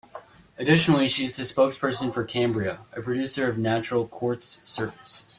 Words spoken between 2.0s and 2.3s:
for